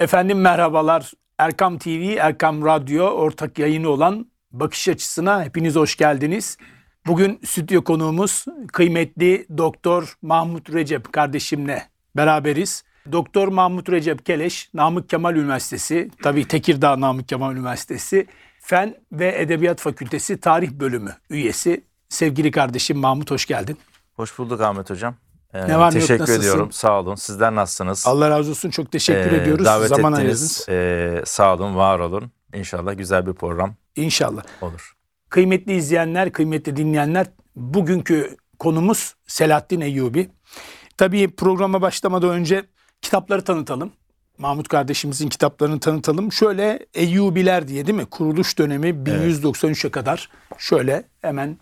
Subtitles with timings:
[0.00, 1.12] Efendim merhabalar.
[1.38, 6.58] Erkam TV, Erkam Radyo ortak yayını olan Bakış Açısına hepiniz hoş geldiniz.
[7.06, 11.82] Bugün stüdyo konuğumuz kıymetli Doktor Mahmut Recep kardeşimle
[12.16, 12.84] beraberiz.
[13.12, 18.26] Doktor Mahmut Recep Keleş, Namık Kemal Üniversitesi, tabii Tekirdağ Namık Kemal Üniversitesi,
[18.60, 21.84] Fen ve Edebiyat Fakültesi Tarih Bölümü üyesi.
[22.08, 23.78] Sevgili kardeşim Mahmut hoş geldin.
[24.16, 25.14] Hoş bulduk Ahmet Hocam.
[25.54, 26.40] Ee, Ne var yok, teşekkür nasılsın?
[26.40, 26.72] ediyorum.
[26.72, 27.14] Sağ olun.
[27.14, 28.06] Sizler nasılsınız?
[28.06, 29.64] Allah razı olsun çok teşekkür Ee, ediyoruz.
[29.64, 30.66] Davet Zaman ettiniz.
[30.68, 32.30] Ee, sağ olun, var olun.
[32.54, 34.42] İnşallah güzel bir program İnşallah.
[34.60, 34.94] olur.
[35.28, 37.26] Kıymetli izleyenler, kıymetli dinleyenler,
[37.56, 40.28] bugünkü konumuz Selahattin Eyyubi.
[40.96, 42.64] Tabii programa başlamadan önce
[43.02, 43.92] kitapları tanıtalım.
[44.38, 46.32] Mahmut kardeşimizin kitaplarını tanıtalım.
[46.32, 48.06] Şöyle Eyyubiler diye değil mi?
[48.06, 50.28] Kuruluş dönemi 1193'e kadar.
[50.58, 51.58] Şöyle hemen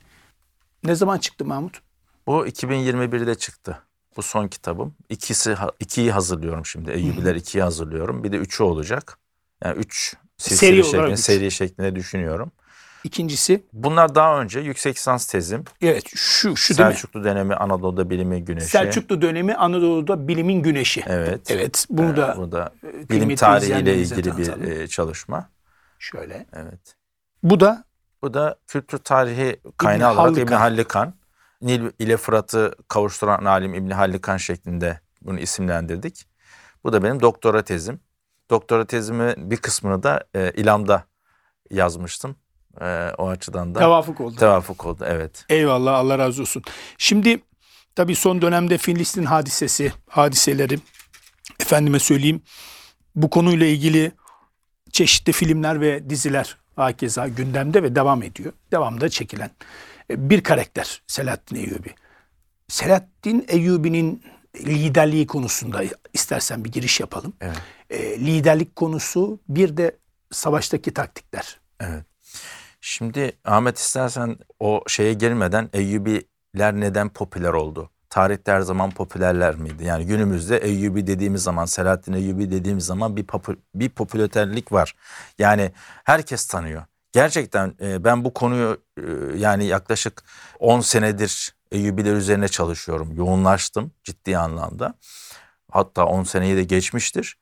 [0.84, 1.80] ne zaman çıktı Mahmut?
[2.28, 3.78] Bu 2021'de çıktı.
[4.16, 4.94] Bu son kitabım.
[5.08, 6.90] İkisi, ikiyi hazırlıyorum şimdi.
[6.90, 8.24] Eyyubiler ikiyi hazırlıyorum.
[8.24, 9.18] Bir de üçü olacak.
[9.64, 11.18] Yani üç Seri şeklinde, üç.
[11.18, 12.52] seri şeklinde düşünüyorum.
[13.04, 15.64] İkincisi Bunlar daha önce yüksek lisans tezim.
[15.82, 16.94] evet şu şu değil mi?
[16.94, 18.66] Selçuklu dönemi Anadolu'da bilimi güneşi.
[18.66, 21.04] Selçuklu dönemi Anadolu'da bilimin güneşi.
[21.06, 21.50] Evet.
[21.50, 21.86] Evet.
[21.90, 24.80] Bunu da Bu da kıymetli bilim tarihiyle ilgili bir tanıtalım.
[24.80, 25.50] e, çalışma.
[25.98, 26.46] şöyle.
[26.52, 26.96] Evet.
[27.42, 27.84] Bu da
[28.22, 30.46] Bu da kültür tarihi kaynağı olarak Hallikan.
[30.46, 31.14] İbni Hallikan.
[31.62, 36.26] Nil ile Fırat'ı kavuşturan alim İbni Hallikan şeklinde bunu isimlendirdik.
[36.84, 38.00] Bu da benim doktora tezim.
[38.50, 41.04] Doktora tezimin bir kısmını da e, İlam'da
[41.70, 42.36] yazmıştım.
[42.80, 44.36] E, o açıdan da tevafuk oldu.
[44.36, 45.04] tevafuk oldu.
[45.06, 45.44] Evet.
[45.48, 46.62] Eyvallah Allah razı olsun.
[46.98, 47.42] Şimdi
[47.94, 50.78] tabii son dönemde Filistin hadisesi, hadiseleri
[51.60, 52.42] efendime söyleyeyim
[53.14, 54.12] bu konuyla ilgili
[54.92, 58.52] çeşitli filmler ve diziler hakeza gündemde ve devam ediyor.
[58.72, 59.50] Devamda çekilen
[60.10, 61.94] bir karakter Selahattin Eyyubi.
[62.68, 64.22] Selahattin Eyyubi'nin
[64.56, 67.32] liderliği konusunda istersen bir giriş yapalım.
[67.40, 67.56] Evet.
[67.90, 69.96] E, liderlik konusu bir de
[70.32, 71.60] savaştaki taktikler.
[71.80, 72.04] Evet.
[72.80, 77.90] Şimdi Ahmet istersen o şeye gelmeden Eyyubiler neden popüler oldu?
[78.10, 79.84] Tarihte her zaman popülerler miydi?
[79.84, 84.94] Yani günümüzde Eyyubi dediğimiz zaman, Selahattin Eyyubi dediğimiz zaman bir popü- bir popülerlik var.
[85.38, 85.72] Yani
[86.04, 86.82] herkes tanıyor.
[87.12, 88.80] Gerçekten e, ben bu konuyu
[89.36, 90.22] yani yaklaşık
[90.58, 93.12] 10 senedir Eyyubiler üzerine çalışıyorum.
[93.16, 94.94] Yoğunlaştım ciddi anlamda.
[95.70, 97.38] Hatta 10 seneyi de geçmiştir.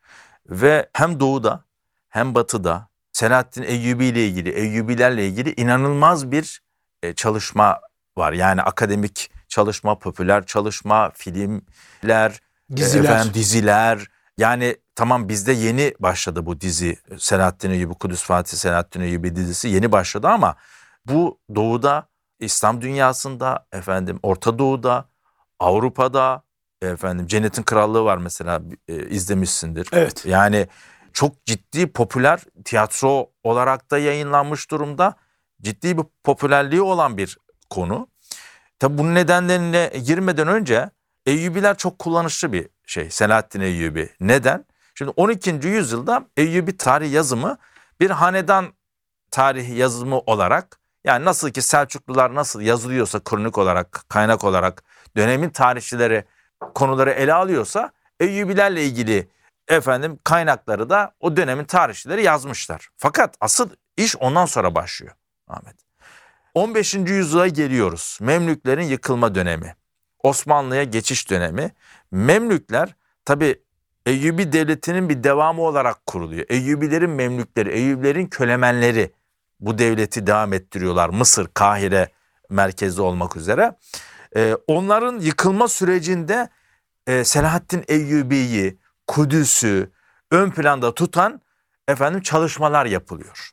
[0.50, 1.65] Ve hem doğuda
[2.09, 6.62] hem batıda Selahattin Eyyubi ile ilgili, Eyyubilerle ilgili inanılmaz bir
[7.03, 7.81] e, çalışma
[8.16, 8.33] var.
[8.33, 12.41] Yani akademik çalışma, popüler çalışma, filmler,
[12.77, 13.05] Diziler.
[13.05, 14.06] efendim, diziler.
[14.39, 19.93] Yani tamam bizde yeni başladı bu dizi Selahattin Eyyubi, Kudüs Fatih Selahattin Eyyubi dizisi yeni
[19.93, 20.56] başladı ama
[21.09, 22.09] bu doğuda,
[22.41, 25.09] İslam dünyasında, efendim Orta Doğu'da,
[25.59, 26.43] Avrupa'da,
[26.83, 29.89] efendim Cennetin Krallığı var mesela e, izlemişsindir.
[29.93, 30.27] Evet.
[30.27, 30.69] Yani
[31.12, 35.15] çok ciddi popüler tiyatro olarak da yayınlanmış durumda.
[35.62, 37.39] Ciddi bir popülerliği olan bir
[37.71, 38.09] konu.
[38.78, 40.91] Tabi bunun nedenlerine girmeden önce
[41.27, 43.11] Eyyubiler çok kullanışlı bir şey.
[43.11, 44.11] Selahattin Eyyubi.
[44.21, 44.65] Neden?
[44.95, 45.50] Şimdi 12.
[45.50, 47.59] yüzyılda Eyyubi tarih yazımı
[48.00, 48.66] bir hanedan
[49.31, 54.84] tarihi yazımı olarak yani nasıl ki Selçuklular nasıl yazılıyorsa kronik olarak, kaynak olarak
[55.17, 56.25] dönemin tarihçileri
[56.75, 59.28] konuları ele alıyorsa Eyyubilerle ilgili
[59.69, 62.89] efendim kaynakları da o dönemin tarihçileri yazmışlar.
[62.97, 65.15] Fakat asıl iş ondan sonra başlıyor
[65.49, 65.77] Ahmet.
[66.55, 66.95] 15.
[66.95, 68.19] yüzyıla geliyoruz.
[68.21, 69.77] Memlüklerin yıkılma dönemi.
[70.22, 71.71] Osmanlı'ya geçiş dönemi.
[72.11, 73.62] Memlükler tabi
[74.06, 76.47] Eyyubi devletinin bir devamı olarak kuruluyor.
[76.49, 79.12] Eyyubilerin Memlükleri, Eyyubilerin kölemenleri
[79.61, 81.09] bu devleti devam ettiriyorlar.
[81.09, 82.12] Mısır, Kahire
[82.50, 83.77] merkezli olmak üzere.
[84.37, 86.49] Ee, onların yıkılma sürecinde
[87.06, 89.93] e, Selahattin Eyyubi'yi, Kudüs'ü
[90.31, 91.41] ön planda tutan
[91.89, 93.50] efendim çalışmalar yapılıyor.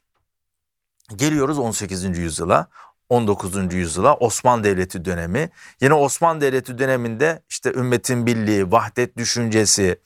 [1.16, 2.18] Geliyoruz 18.
[2.18, 2.68] yüzyıla.
[3.10, 3.74] 19.
[3.74, 5.50] yüzyıla Osmanlı Devleti dönemi.
[5.82, 10.00] Yine Osmanlı Devleti döneminde işte ümmetin birliği, vahdet düşüncesi,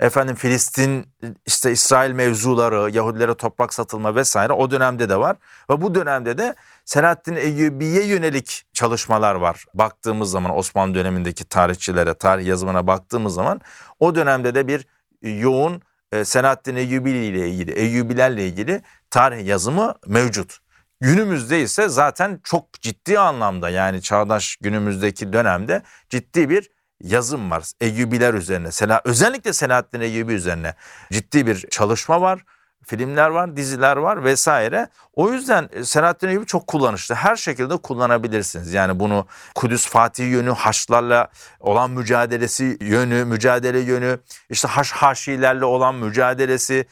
[0.00, 1.06] efendim Filistin,
[1.46, 5.36] işte İsrail mevzuları, Yahudilere toprak satılma vesaire o dönemde de var.
[5.70, 9.64] Ve bu dönemde de Selahattin Eyyubi'ye yönelik çalışmalar var.
[9.74, 13.60] Baktığımız zaman Osmanlı dönemindeki tarihçilere, tarih yazımına baktığımız zaman
[14.00, 14.86] o dönemde de bir
[15.22, 15.82] yoğun
[16.12, 20.61] e, Selahattin Eyyubi ile ilgili, Eyyubilerle ilgili tarih yazımı mevcut.
[21.02, 26.70] Günümüzde ise zaten çok ciddi anlamda yani çağdaş günümüzdeki dönemde ciddi bir
[27.00, 27.64] yazım var.
[27.80, 30.74] Eyyubiler üzerine, Sela, özellikle Selahattin Eyyubi üzerine
[31.12, 32.44] ciddi bir çalışma var.
[32.86, 34.88] filmler var, diziler var vesaire.
[35.14, 37.14] O yüzden e, Selahattin Eyyubi çok kullanışlı.
[37.14, 38.72] Her şekilde kullanabilirsiniz.
[38.72, 41.28] Yani bunu Kudüs Fatih yönü, Haçlarla
[41.60, 44.18] olan mücadelesi yönü, mücadele yönü,
[44.50, 46.86] işte Haş Haşilerle olan mücadelesi,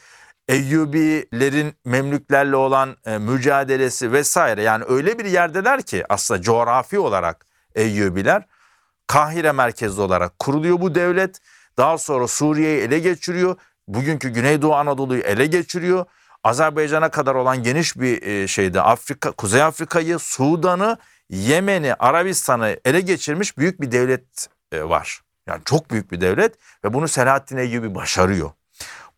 [0.51, 4.61] Eyyubilerin Memlüklerle olan e, mücadelesi vesaire.
[4.61, 7.45] Yani öyle bir yerdeler ki aslında coğrafi olarak
[7.75, 8.45] Eyyubiler
[9.07, 11.39] Kahire merkezli olarak kuruluyor bu devlet.
[11.77, 13.55] Daha sonra Suriye'yi ele geçiriyor.
[13.87, 16.05] Bugünkü Güneydoğu Anadolu'yu ele geçiriyor.
[16.43, 20.97] Azerbaycan'a kadar olan geniş bir e, şeyde Afrika, Kuzey Afrika'yı, Sudan'ı,
[21.29, 25.21] Yemen'i, Arabistan'ı ele geçirmiş büyük bir devlet e, var.
[25.47, 28.51] Yani çok büyük bir devlet ve bunu Selahaddin Eyyubi başarıyor.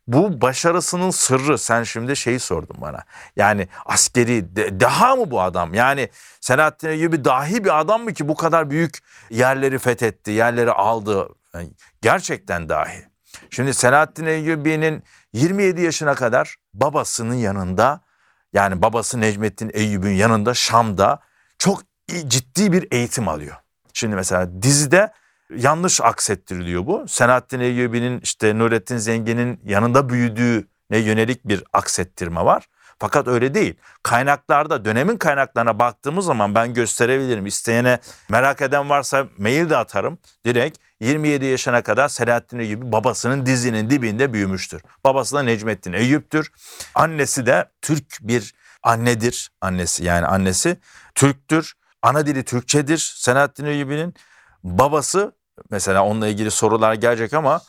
[0.08, 3.04] Bu başarısının sırrı sen şimdi şeyi sordun bana.
[3.36, 5.74] Yani askeri de, daha mı bu adam?
[5.74, 6.10] Yani
[6.42, 8.98] Selahaddin Eyyubi dahi bir adam mı ki bu kadar büyük
[9.30, 11.30] yerleri fethetti, yerleri aldı?
[11.54, 11.70] Yani
[12.02, 13.08] gerçekten dahi.
[13.50, 15.04] Şimdi Selahaddin Eyyubi'nin
[15.34, 18.02] 27 yaşına kadar babasının yanında
[18.54, 21.20] yani babası Necmettin Eyyubi'nin yanında Şam'da
[21.58, 21.82] çok
[22.28, 23.56] ciddi bir eğitim alıyor.
[23.94, 25.14] Şimdi mesela dizide
[25.58, 27.08] yanlış aksettiriliyor bu.
[27.08, 32.68] Selahaddin Eyyubi'nin işte Nurettin Zengin'in yanında büyüdüğüne yönelik bir aksettirme var.
[33.00, 33.76] Fakat öyle değil.
[34.04, 37.46] Kaynaklarda dönemin kaynaklarına baktığımız zaman ben gösterebilirim.
[37.46, 40.18] İsteyene merak eden varsa mail de atarım.
[40.46, 44.82] Direkt 27 yaşına kadar Selahaddin Eyyubi babasının dizinin dibinde büyümüştür.
[45.04, 46.52] Babası da Necmettin Eyyup'tür.
[46.96, 48.54] Annesi de Türk bir
[48.84, 49.52] annedir.
[49.62, 50.78] Annesi yani annesi
[51.16, 51.74] Türktür.
[52.02, 54.14] Ana dili Türkçedir Selahaddin Eyyubi'nin.
[54.64, 55.32] Babası
[55.70, 57.62] mesela onunla ilgili sorular gelecek ama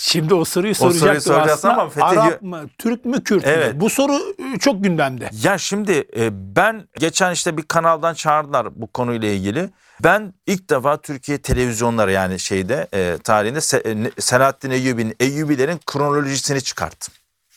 [0.00, 1.74] Şimdi o soruyu soruyu soracaktım soracağız aslında.
[1.74, 3.74] ama Fethi- Arap mı, Türk mü, Kürt Evet.
[3.74, 3.80] mü?
[3.80, 4.12] Bu soru
[4.54, 5.30] e, çok gündemde.
[5.42, 9.70] Ya şimdi e, ben geçen işte bir kanaldan çağırdılar bu konuyla ilgili.
[10.04, 15.80] Ben ilk defa Türkiye televizyonları yani şeyde e, tarihinde Se- e, Ne- Selahaddin Eyyubi'nin Eyyubilerin
[15.86, 17.14] kronolojisini çıkarttım.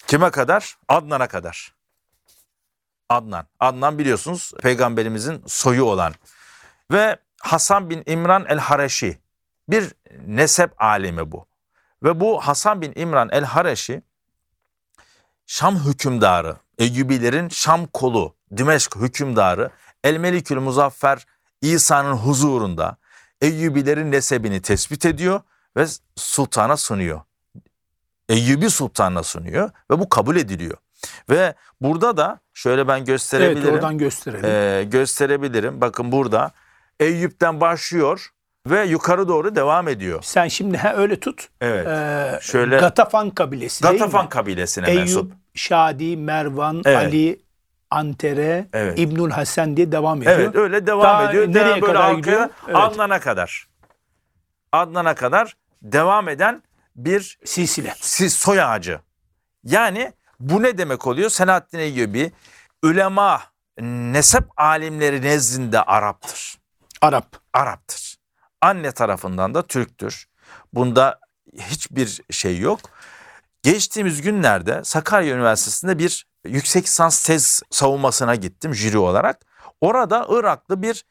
[0.08, 0.78] Kime kadar?
[0.88, 1.74] Adnan'a kadar.
[3.10, 3.46] Adnan.
[3.60, 6.14] Adnan biliyorsunuz peygamberimizin soyu olan.
[6.92, 9.18] Ve Hasan bin İmran el-Hareşi
[9.72, 9.94] bir
[10.28, 11.46] nesep alemi bu.
[12.04, 14.02] Ve bu Hasan bin İmran el-Hareşi
[15.48, 19.70] Şam hükümdarı, Eyyubilerin Şam kolu, Dimeşk hükümdarı
[20.04, 21.26] El-Melikül Muzaffer
[21.62, 22.98] İsa'nın huzurunda
[23.42, 25.42] Eyyubilerin nesebini tespit ediyor
[25.78, 25.86] ve
[26.16, 27.22] sultana sunuyor.
[28.30, 30.78] Eyyubi sultanına sunuyor ve bu kabul ediliyor.
[31.30, 33.74] Ve burada da şöyle ben Evet gösterebilirim.
[33.74, 34.46] oradan gösterelim.
[34.46, 35.82] Ee, gösterebilirim.
[35.82, 36.52] Bakın burada
[37.00, 38.30] Eyüp'ten başlıyor
[38.68, 40.20] ve yukarı doğru devam ediyor.
[40.24, 41.48] Sen şimdi ha, öyle tut.
[41.62, 41.88] Evet.
[41.88, 44.30] Ee, Şöyle- Gatafan kabilesi değil Gatafan mi?
[44.30, 45.32] kabilesine Eyüp, mensup.
[45.54, 46.98] Şadi, Mervan, Evet.
[46.98, 47.40] Ali,
[47.90, 49.00] Antere, Evet.
[49.00, 50.40] İbnül Hasan diye devam ediyor.
[50.40, 51.48] Evet öyle devam Daha ediyor.
[51.48, 52.50] nereye böyle kadar arkaya, gidiyor?
[52.68, 52.76] Evet.
[52.76, 53.68] Adnan'a kadar.
[54.72, 56.64] Adnan'a kadar devam eden
[56.96, 57.94] bir Silsile.
[58.00, 59.00] siz soy ağacı.
[59.64, 61.30] Yani bu ne demek oluyor?
[61.30, 62.32] Selahaddin Eyyubi
[62.84, 63.42] ulema,
[63.82, 66.56] nesep alimleri nezdinde Arap'tır.
[67.02, 67.26] Arap.
[67.54, 68.01] Arap'tır.
[68.62, 70.28] Anne tarafından da Türktür.
[70.74, 71.20] Bunda
[71.58, 72.80] hiçbir şey yok.
[73.64, 79.42] Geçtiğimiz günlerde Sakarya Üniversitesi'nde bir yüksek lisans tez savunmasına gittim jüri olarak.
[79.82, 81.06] Orada Iraklı bir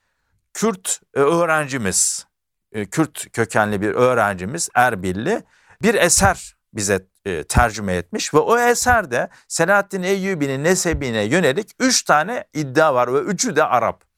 [0.55, 2.27] Kürt e, öğrencimiz,
[2.73, 5.43] e, Kürt kökenli bir öğrencimiz Erbilli
[5.83, 12.45] bir eser bize e, tercüme etmiş ve o eserde Selahaddin Eyyubi'nin nesebine yönelik üç tane
[12.55, 14.10] iddia var ve üçü de Arap.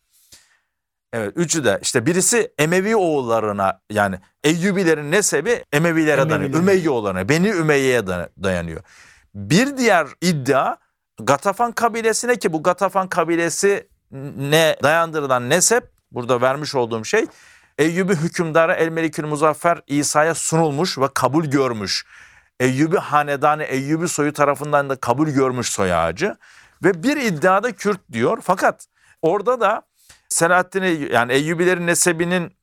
[1.12, 6.40] Evet üçü de işte birisi Emevi oğullarına yani Eyyubilerin nesebi Emevilere dayanıyor.
[6.40, 6.62] Emevilere.
[6.62, 8.80] Ümeyye oğullarına, Beni Ümeyye'ye da- dayanıyor.
[9.34, 10.76] Bir diğer iddia
[11.20, 13.88] Gatafan kabilesine ki bu Gatafan kabilesi
[14.36, 17.26] ne dayandırılan nesep burada vermiş olduğum şey
[17.78, 22.06] Eyyubi hükümdarı El-Melikül Muzaffer İsa'ya sunulmuş ve kabul görmüş.
[22.60, 26.36] Eyyubi hanedanı Eyyubi soyu tarafından da kabul görmüş soy ağacı.
[26.84, 28.38] Ve bir iddiada Kürt diyor.
[28.42, 28.86] Fakat
[29.22, 29.82] orada da
[30.32, 32.56] Selahaddin Eyyubi, yani Eyyubilerin nesebinin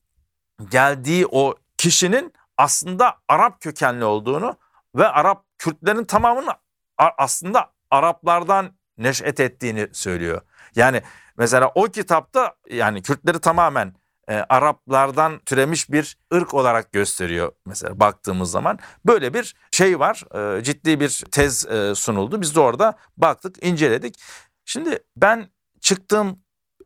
[0.71, 4.57] geldiği o kişinin aslında Arap kökenli olduğunu
[4.95, 6.53] ve Arap Kürtlerin tamamının
[6.97, 10.41] aslında Araplardan neşet ettiğini söylüyor.
[10.75, 11.01] Yani
[11.37, 13.93] mesela o kitapta yani Kürtleri tamamen
[14.29, 18.79] e, Araplardan türemiş bir ırk olarak gösteriyor mesela baktığımız zaman.
[19.05, 20.23] Böyle bir şey var
[20.57, 22.41] e, ciddi bir tez e, sunuldu.
[22.41, 24.19] Biz de orada baktık inceledik.
[24.65, 25.49] Şimdi ben
[25.81, 26.39] çıktığım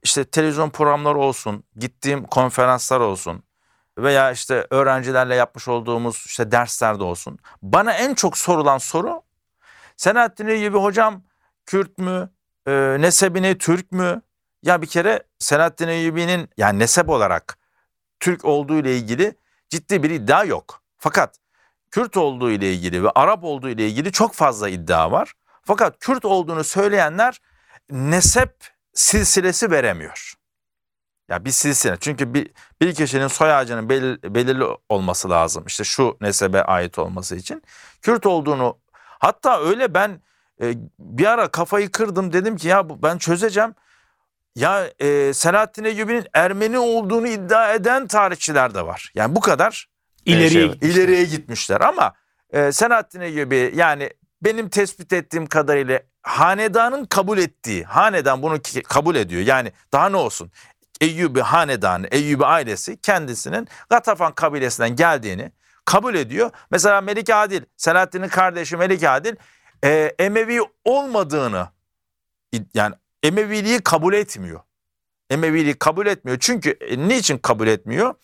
[0.03, 3.43] işte televizyon programları olsun, gittiğim konferanslar olsun
[3.97, 7.39] veya işte öğrencilerle yapmış olduğumuz işte derslerde olsun.
[7.61, 9.21] Bana en çok sorulan soru
[9.97, 11.23] Selahattin Eyyubi hocam
[11.65, 12.29] Kürt mü,
[12.67, 14.21] e, nesebine Türk mü?
[14.63, 17.57] Ya bir kere Selahattin Eyyubi'nin yani nesep olarak
[18.19, 19.35] Türk olduğu ile ilgili
[19.69, 20.81] ciddi bir iddia yok.
[20.97, 21.35] Fakat
[21.91, 25.33] Kürt olduğu ile ilgili ve Arap olduğu ile ilgili çok fazla iddia var.
[25.63, 27.41] Fakat Kürt olduğunu söyleyenler
[27.89, 30.33] nesep silsilesi veremiyor.
[31.29, 31.97] Ya bir silsile.
[31.99, 35.63] Çünkü bir, bir kişinin soy ağacının belir, belirli olması lazım.
[35.67, 37.63] İşte şu nesebe ait olması için.
[38.01, 38.77] Kürt olduğunu
[39.19, 40.21] hatta öyle ben
[40.61, 43.75] e, bir ara kafayı kırdım dedim ki ya ben çözeceğim.
[44.55, 49.11] Ya e, Selahattin Eyyubi'nin Ermeni olduğunu iddia eden tarihçiler de var.
[49.15, 49.89] Yani bu kadar
[50.25, 51.03] ileriye şey, gitmişler.
[51.03, 52.13] ileriye gitmişler ama
[52.49, 54.09] e, Selahattin Eyyubi yani
[54.41, 59.41] benim tespit ettiğim kadarıyla hanedanın kabul ettiği, hanedan bunu kabul ediyor.
[59.41, 60.51] Yani daha ne olsun?
[61.01, 65.51] Eyyubi hanedanı, Eyyubi ailesi kendisinin Gatafan kabilesinden geldiğini
[65.85, 66.51] kabul ediyor.
[66.71, 69.35] Mesela Melik Adil, Selahattin'in kardeşi Melik Adil
[69.83, 71.67] e, Emevi olmadığını
[72.73, 74.59] yani Emeviliği kabul etmiyor.
[75.29, 76.37] Emeviliği kabul etmiyor.
[76.41, 78.15] Çünkü e, niçin kabul etmiyor?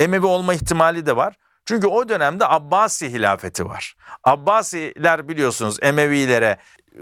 [0.00, 1.36] Emevi olma ihtimali de var.
[1.64, 3.96] Çünkü o dönemde Abbasi hilafeti var.
[4.24, 6.58] Abbasiler biliyorsunuz Emevilere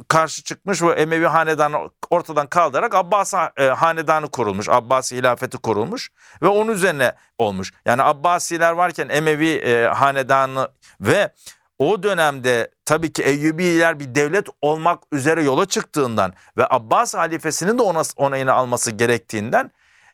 [0.08, 4.68] karşı çıkmış ve Emevi hanedanı ortadan kaldırarak Abbas e, hanedanı kurulmuş.
[4.68, 6.10] Abbasi hilafeti kurulmuş
[6.42, 7.72] ve onun üzerine olmuş.
[7.84, 10.68] Yani Abbasiler varken Emevi e, hanedanı
[11.00, 11.32] ve
[11.78, 17.82] o dönemde tabii ki Eyyubiler bir devlet olmak üzere yola çıktığından ve Abbas halifesinin de
[17.82, 19.70] ona, onayını alması gerektiğinden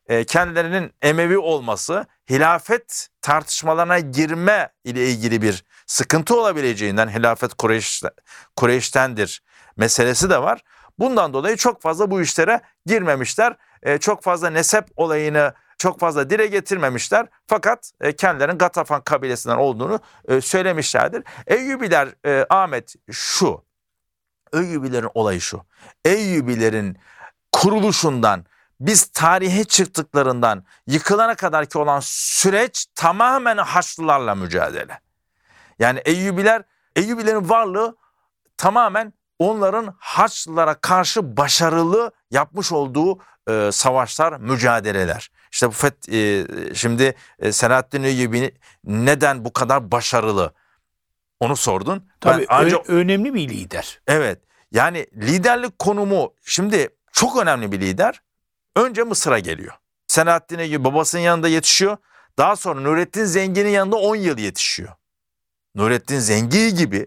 [0.06, 8.02] e, kendilerinin Emevi olması hilafet tartışmalarına girme ile ilgili bir sıkıntı olabileceğinden hilafet Kureyş,
[8.56, 9.42] Kureyş'tendir
[9.76, 10.62] meselesi de var.
[10.98, 13.56] Bundan dolayı çok fazla bu işlere girmemişler.
[13.82, 17.26] E, çok fazla nesep olayını çok fazla dile getirmemişler.
[17.46, 21.24] Fakat e, kendilerinin Gatafan kabilesinden olduğunu e, söylemişlerdir.
[21.46, 23.64] Eyyubiler e, Ahmet şu.
[24.52, 25.62] Eyyubilerin olayı şu.
[26.04, 26.98] Eyyubilerin
[27.52, 28.44] kuruluşundan
[28.80, 35.00] biz tarihe çıktıklarından yıkılana kadar ki olan süreç tamamen Haçlılarla mücadele.
[35.78, 36.62] Yani Eyyubiler,
[36.96, 37.96] Eyyubilerin varlığı
[38.56, 39.12] tamamen
[39.50, 43.18] onların Haçlılara karşı başarılı yapmış olduğu
[43.50, 45.30] e, savaşlar, mücadeleler.
[45.52, 50.54] İşte bu fet, e, şimdi e, Selahaddin Eyyubi neden bu kadar başarılı?
[51.40, 52.08] Onu sordun.
[52.20, 54.00] Tabii Ben ancak- önemli bir lider.
[54.06, 54.40] Evet.
[54.72, 58.22] Yani liderlik konumu şimdi çok önemli bir lider.
[58.76, 59.74] Önce Mısır'a geliyor.
[60.06, 61.96] Selahaddin Eyyubi babasının yanında yetişiyor.
[62.38, 64.88] Daha sonra Nurettin Zengi'nin yanında 10 yıl yetişiyor.
[65.74, 67.06] Nurettin Zengi gibi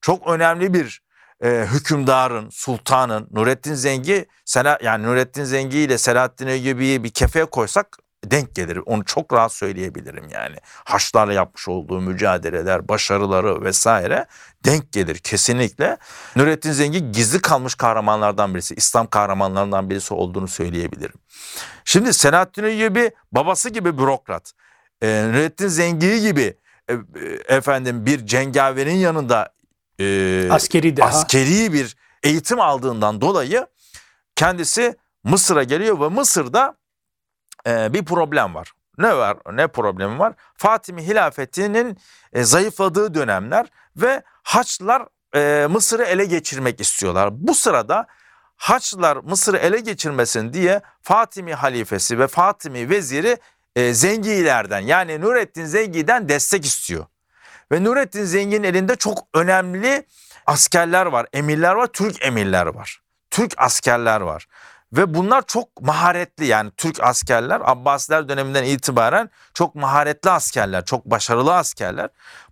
[0.00, 1.02] çok önemli bir
[1.44, 7.98] e, hükümdarın, sultanın, Nurettin Zengi, Sela, yani Nurettin Zengi ile Selahaddin Eyyubi'yi bir kefeye koysak
[8.24, 8.80] denk gelir.
[8.86, 10.56] Onu çok rahat söyleyebilirim yani.
[10.64, 14.26] Haçlarla yapmış olduğu mücadeleler, başarıları vesaire
[14.64, 15.96] denk gelir kesinlikle.
[16.36, 21.16] Nurettin Zengi gizli kalmış kahramanlardan birisi, İslam kahramanlarından birisi olduğunu söyleyebilirim.
[21.84, 24.52] Şimdi Selahaddin Eyyubi babası gibi bürokrat,
[25.02, 26.56] e, Nurettin Zengi gibi
[26.88, 29.53] e, e, efendim bir cengaverin yanında
[30.00, 31.08] e, Askeri deha.
[31.08, 33.66] askeri bir eğitim aldığından dolayı
[34.36, 36.76] kendisi Mısır'a geliyor ve Mısır'da
[37.66, 38.72] e, bir problem var.
[38.98, 39.36] Ne var?
[39.52, 40.32] Ne problemi var?
[40.56, 41.98] Fatimi hilafetinin
[42.32, 45.02] e, zayıfladığı dönemler ve Haçlılar
[45.34, 47.28] e, Mısır'ı ele geçirmek istiyorlar.
[47.32, 48.06] Bu sırada
[48.56, 53.36] Haçlılar Mısır'ı ele geçirmesin diye Fatimi halifesi ve Fatimi veziri
[53.76, 57.06] e, Zengilerden yani Nurettin Zengi'den destek istiyor.
[57.72, 60.06] Ve Nurettin Zengi'nin elinde çok önemli
[60.46, 63.00] askerler var, emirler var, Türk emirler var.
[63.30, 64.46] Türk askerler var.
[64.92, 71.54] Ve bunlar çok maharetli yani Türk askerler Abbasiler döneminden itibaren çok maharetli askerler, çok başarılı
[71.54, 72.08] askerler.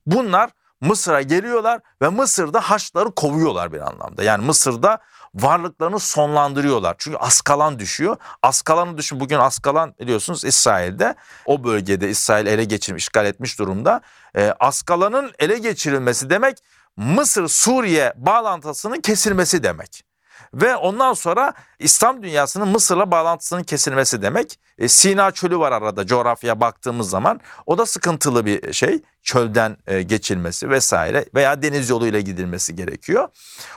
[0.07, 0.50] Bunlar
[0.81, 4.23] Mısır'a geliyorlar ve Mısır'da Haçlıları kovuyorlar bir anlamda.
[4.23, 4.99] Yani Mısır'da
[5.35, 6.95] varlıklarını sonlandırıyorlar.
[6.99, 8.17] Çünkü Askalan düşüyor.
[8.43, 11.15] Askalan'ı düşün bugün Askalan biliyorsunuz İsrail'de
[11.47, 14.01] o bölgede İsrail ele geçirmiş, işgal etmiş durumda.
[14.37, 16.59] Ee, Askalan'ın ele geçirilmesi demek
[16.97, 20.12] Mısır-Suriye bağlantısının kesilmesi demek.
[20.55, 24.59] Ve ondan sonra İslam dünyasının Mısır'la bağlantısının kesilmesi demek.
[24.79, 27.41] E, Sina çölü var arada coğrafyaya baktığımız zaman.
[27.67, 29.03] O da sıkıntılı bir şey.
[29.23, 33.29] Çölden e, geçilmesi vesaire veya deniz yoluyla gidilmesi gerekiyor.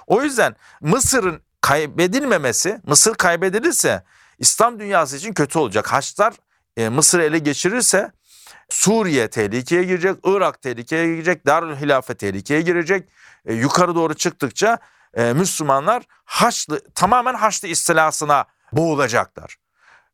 [0.07, 4.03] O yüzden Mısır'ın kaybedilmemesi, Mısır kaybedilirse
[4.39, 5.93] İslam dünyası için kötü olacak.
[5.93, 6.33] Haçlar
[6.77, 8.11] e, Mısır'ı ele geçirirse
[8.69, 13.09] Suriye tehlikeye girecek, Irak tehlikeye girecek, Darül Hilafe tehlikeye girecek.
[13.45, 14.77] E, yukarı doğru çıktıkça
[15.15, 19.55] e, Müslümanlar Haçlı tamamen Haçlı istilasına boğulacaklar.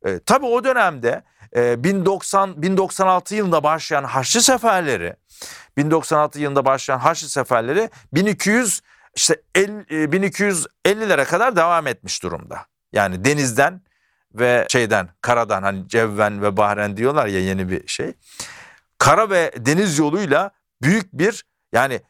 [0.05, 1.24] E, tabii o dönemde
[1.55, 5.15] e, 1090 1096 yılında başlayan Haçlı seferleri
[5.77, 8.81] 1096 yılında başlayan Haçlı seferleri 1200
[9.15, 12.65] işte 50, e, 1250'lere kadar devam etmiş durumda.
[12.93, 13.81] Yani denizden
[14.34, 18.13] ve şeyden karadan hani Cevven ve Bahren diyorlar ya yeni bir şey.
[18.98, 22.01] Kara ve deniz yoluyla büyük bir yani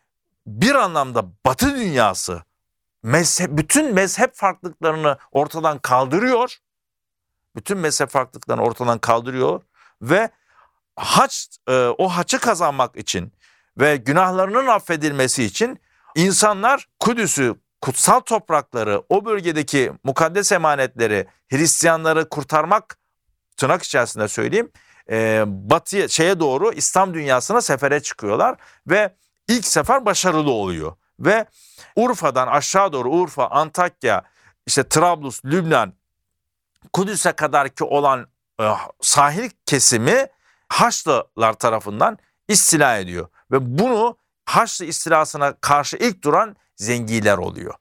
[0.48, 2.44] bir anlamda Batı dünyası
[3.04, 6.58] mezhep, bütün mezhep farklılıklarını ortadan kaldırıyor.
[7.56, 9.62] Bütün mezhep farklılıklarını ortadan kaldırıyor
[10.02, 10.30] ve
[10.96, 13.34] haç e, o haçı kazanmak için
[13.78, 15.80] ve günahlarının affedilmesi için
[16.16, 22.98] insanlar Kudüs'ü, kutsal toprakları, o bölgedeki mukaddes emanetleri, Hristiyanları kurtarmak
[23.58, 24.72] tırnak içerisinde söyleyeyim,
[25.10, 28.56] e, batıya şeye doğru İslam dünyasına sefere çıkıyorlar
[28.88, 29.16] ve
[29.48, 31.46] ilk sefer başarılı oluyor ve
[31.96, 34.22] Urfa'dan aşağı doğru Urfa, Antakya,
[34.66, 35.94] işte Trablus, Lübnan,
[36.94, 38.28] Kudüs'e kadar ki olan
[38.62, 40.28] e, sahil kesimi
[40.70, 43.28] Haçlılar tarafından istila ediyor.
[43.52, 47.74] Ve bunu Haçlı istilasına karşı ilk duran Zengiler oluyor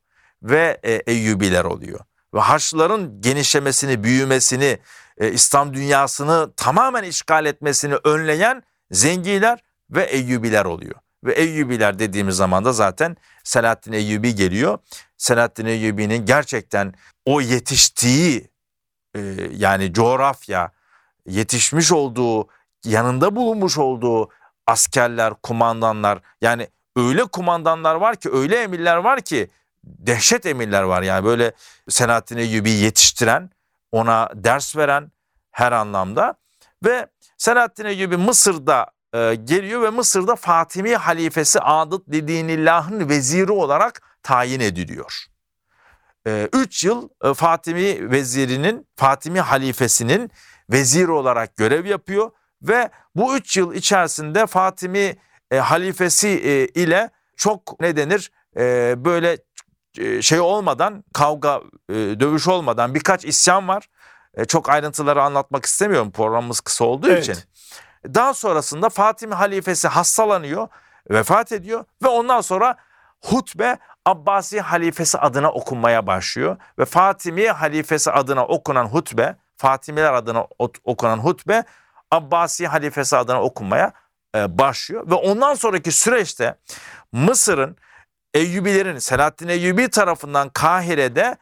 [0.42, 2.00] ve e, Eyyubiler oluyor.
[2.34, 4.78] Ve Haçlıların genişlemesini, büyümesini,
[5.18, 9.58] e, İslam dünyasını tamamen işgal etmesini önleyen Zengiler
[9.90, 10.94] ve Eyyubiler oluyor.
[11.24, 14.78] Ve Eyyubiler dediğimiz zaman da zaten Selahaddin Eyyubi geliyor.
[15.16, 18.50] Selahaddin Eyyubi'nin gerçekten o yetiştiği
[19.16, 19.20] e,
[19.52, 20.72] yani coğrafya,
[21.26, 22.48] yetişmiş olduğu,
[22.84, 24.28] yanında bulunmuş olduğu
[24.66, 29.50] askerler, kumandanlar yani öyle kumandanlar var ki öyle emirler var ki
[29.84, 31.52] dehşet emirler var yani böyle
[31.88, 33.50] Selahaddin Eyyubi yetiştiren,
[33.92, 35.12] ona ders veren
[35.50, 36.34] her anlamda
[36.84, 37.06] ve
[37.38, 45.26] Selahaddin Eyyubi Mısır'da e, geliyor ve Mısır'da Fatimi halifesi Adıt Lidinillah'ın veziri olarak tayin ediliyor.
[46.26, 50.30] 3 e, yıl e, Fatimi vezirinin, Fatimi halifesinin
[50.70, 52.30] veziri olarak görev yapıyor
[52.62, 55.16] ve bu 3 yıl içerisinde Fatimi
[55.50, 59.38] e, halifesi e, ile çok ne denir e, böyle
[59.98, 63.88] e, şey olmadan kavga e, dövüş olmadan birkaç isyan var.
[64.34, 67.22] E, çok ayrıntıları anlatmak istemiyorum programımız kısa olduğu evet.
[67.22, 67.36] için.
[68.04, 70.68] Daha sonrasında Fatimi halifesi hastalanıyor,
[71.10, 72.76] vefat ediyor ve ondan sonra
[73.20, 80.46] hutbe Abbasi halifesi adına okunmaya başlıyor ve Fatimi halifesi adına okunan hutbe, Fatimiler adına
[80.84, 81.64] okunan hutbe
[82.10, 83.92] Abbasi halifesi adına okunmaya
[84.36, 86.54] e, başlıyor ve ondan sonraki süreçte
[87.12, 87.76] Mısır'ın
[88.34, 91.36] Eyyubilerin Selahaddin Eyyubi tarafından Kahire'de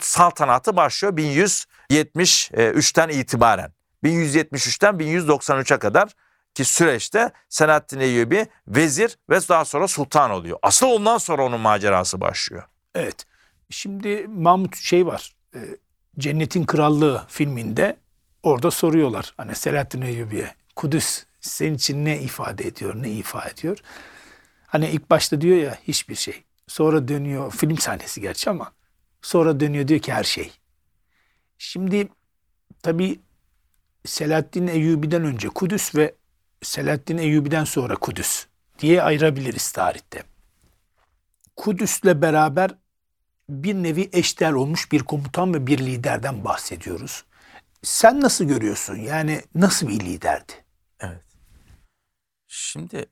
[0.00, 3.72] saltanatı başlıyor 1173'ten itibaren.
[4.04, 6.14] 1173'ten 1193'e kadar
[6.54, 10.58] ki süreçte Selahaddin Eyyubi vezir ve daha sonra sultan oluyor.
[10.62, 12.62] Asıl ondan sonra onun macerası başlıyor.
[12.94, 13.26] Evet.
[13.70, 15.32] Şimdi Mahmut şey var.
[15.54, 15.58] E,
[16.18, 17.96] Cennetin Krallığı filminde
[18.42, 19.34] orada soruyorlar.
[19.36, 23.78] Hani Selahaddin Eyyubi'ye Kudüs senin için ne ifade ediyor, ne ifade ediyor?
[24.66, 26.44] Hani ilk başta diyor ya hiçbir şey.
[26.68, 28.72] Sonra dönüyor film sahnesi gerçi ama
[29.22, 30.52] sonra dönüyor diyor ki her şey.
[31.58, 32.08] Şimdi
[32.82, 33.20] tabi
[34.06, 36.14] Selahaddin Eyyubi'den önce Kudüs ve
[36.62, 38.46] Selahaddin Eyyubi'den sonra Kudüs
[38.78, 40.22] diye ayırabiliriz tarihte.
[41.56, 42.70] Kudüs'le beraber
[43.48, 47.24] bir nevi eşdeğer olmuş bir komutan ve bir liderden bahsediyoruz.
[47.82, 48.96] Sen nasıl görüyorsun?
[48.96, 50.52] Yani nasıl bir liderdi?
[51.00, 51.24] Evet.
[52.48, 53.06] Şimdi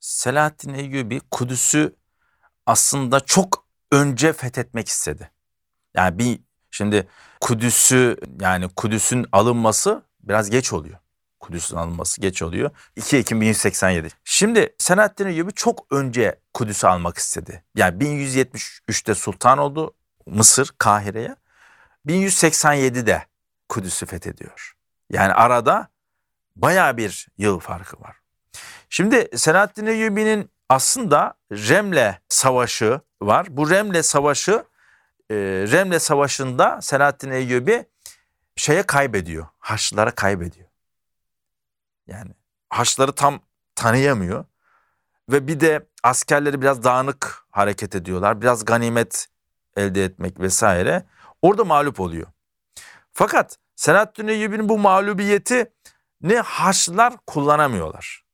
[0.00, 1.96] Selahaddin Eyyubi Kudüs'ü
[2.66, 5.30] aslında çok önce fethetmek istedi.
[5.94, 6.40] Yani bir
[6.70, 7.08] şimdi
[7.40, 10.98] Kudüs'ü yani Kudüs'ün alınması biraz geç oluyor.
[11.40, 12.70] Kudüs'ün alınması geç oluyor.
[12.96, 14.08] 2 Ekim 1187.
[14.24, 17.64] Şimdi Selahaddin Eyyubi çok önce Kudüs'ü almak istedi.
[17.74, 19.94] Yani 1173'te sultan oldu
[20.26, 21.36] Mısır Kahire'ye.
[22.06, 23.26] 1187'de
[23.68, 24.74] Kudüs'ü fethediyor.
[25.10, 25.88] Yani arada
[26.56, 28.16] baya bir yıl farkı var.
[28.88, 33.46] Şimdi Selahaddin Eyyubi'nin aslında Remle Savaşı var.
[33.50, 34.64] Bu Remle Savaşı
[35.30, 35.34] e,
[35.72, 37.84] Remle Savaşı'nda Selahaddin Eyyubi
[38.56, 39.46] şeye kaybediyor.
[39.58, 40.68] Haçlılara kaybediyor.
[42.06, 42.30] Yani
[42.68, 43.40] Haçlıları tam
[43.74, 44.44] tanıyamıyor.
[45.30, 48.40] Ve bir de askerleri biraz dağınık hareket ediyorlar.
[48.40, 49.28] Biraz ganimet
[49.76, 51.06] elde etmek vesaire.
[51.42, 52.26] Orada mağlup oluyor.
[53.12, 55.72] Fakat Selahaddin Eyyubi'nin bu mağlubiyeti
[56.22, 58.24] ne Haçlılar kullanamıyorlar.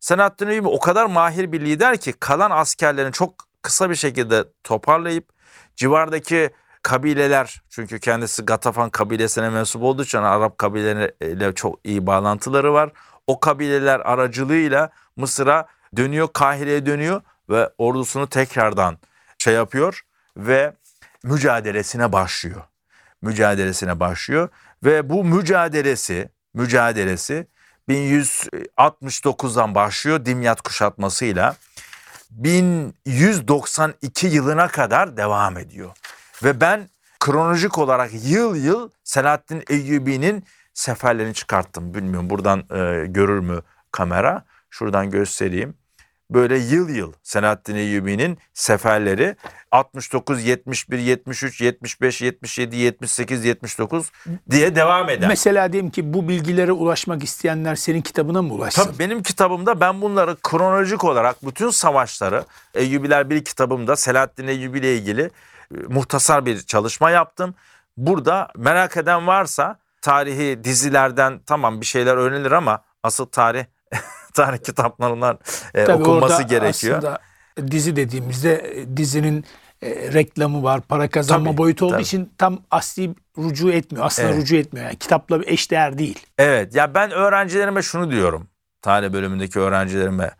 [0.00, 5.28] Selahaddin Eyyubi o kadar mahir bir lider ki kalan askerlerini çok kısa bir şekilde toparlayıp
[5.76, 6.50] civardaki
[6.88, 12.90] kabileler çünkü kendisi Gatafan kabilesine mensup olduğu için Arap kabileleriyle çok iyi bağlantıları var.
[13.26, 17.20] O kabileler aracılığıyla Mısır'a dönüyor, Kahire'ye dönüyor
[17.50, 18.98] ve ordusunu tekrardan
[19.38, 20.02] şey yapıyor
[20.36, 20.72] ve
[21.22, 22.62] mücadelesine başlıyor.
[23.22, 24.48] Mücadelesine başlıyor
[24.84, 27.46] ve bu mücadelesi mücadelesi
[27.88, 31.56] 1169'dan başlıyor Dimyat kuşatmasıyla
[32.30, 35.90] 1192 yılına kadar devam ediyor.
[36.44, 36.88] Ve ben
[37.20, 41.94] kronolojik olarak yıl yıl Selahaddin Eyyubi'nin seferlerini çıkarttım.
[41.94, 44.44] Bilmiyorum buradan e, görür mü kamera?
[44.70, 45.74] Şuradan göstereyim.
[46.30, 49.36] böyle yıl yıl Selahaddin Eyyubi'nin seferleri
[49.72, 54.12] 69, 71, 73, 75, 77, 78, 79
[54.50, 55.28] diye devam eder.
[55.28, 58.84] Mesela diyelim ki bu bilgilere ulaşmak isteyenler senin kitabına mı ulaşsın?
[58.84, 64.96] Tabii benim kitabımda ben bunları kronolojik olarak bütün savaşları Eyyubiler bir kitabımda Selahaddin Eyyubi ile
[64.96, 65.30] ilgili
[65.88, 67.54] muhtasar bir çalışma yaptım.
[67.96, 73.64] Burada merak eden varsa tarihi dizilerden tamam bir şeyler öğrenilir ama asıl tarih
[74.34, 75.38] tarih kitaplarından
[75.74, 76.98] e, Tabii okunması gerekiyor.
[76.98, 77.18] Aslında
[77.70, 79.44] dizi dediğimizde e, dizinin
[79.82, 82.02] e, reklamı var, para kazanma Tabii, boyutu olduğu tabii.
[82.02, 84.06] için tam asli rucu etmiyor.
[84.06, 84.38] Aslında Evet.
[84.40, 84.86] rucu etmiyor.
[84.86, 86.26] Yani kitapla eşdeğer değil.
[86.38, 88.48] Evet ya ben öğrencilerime şunu diyorum.
[88.82, 90.30] Tarih bölümündeki öğrencilerime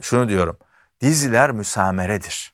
[0.00, 0.56] şunu diyorum.
[1.00, 2.51] Diziler müsameredir.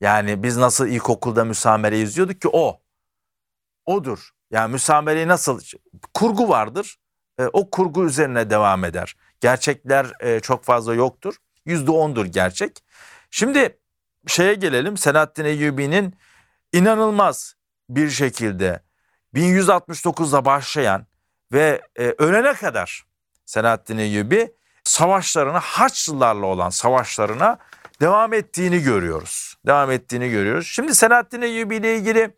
[0.00, 2.80] Yani biz nasıl ilkokulda müsamere izliyorduk ki o.
[3.86, 4.30] Odur.
[4.50, 5.60] Yani müsamereyi nasıl
[6.14, 6.98] kurgu vardır.
[7.38, 9.16] E, o kurgu üzerine devam eder.
[9.40, 11.34] Gerçekler e, çok fazla yoktur.
[11.64, 12.84] Yüzde ondur gerçek.
[13.30, 13.78] Şimdi
[14.26, 14.96] şeye gelelim.
[14.96, 16.14] Selahaddin Eyyubi'nin
[16.72, 17.54] inanılmaz
[17.88, 18.82] bir şekilde
[19.34, 21.06] 1169'da başlayan
[21.52, 23.04] ve e, ölene kadar
[23.46, 24.52] Selahaddin Eyyubi
[24.84, 27.58] savaşlarına Haçlılarla olan savaşlarına
[28.00, 29.49] devam ettiğini görüyoruz.
[29.66, 30.66] Devam ettiğini görüyoruz.
[30.66, 32.36] Şimdi Selahaddin Eyyubi ile ilgili